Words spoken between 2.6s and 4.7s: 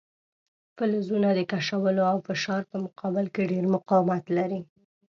په مقابل کې ډیر مقاومت لري.